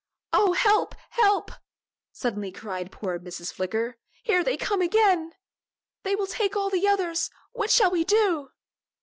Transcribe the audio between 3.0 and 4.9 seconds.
Mrs. Flicker, "here they come